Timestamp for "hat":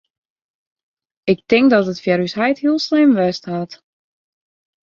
3.53-3.71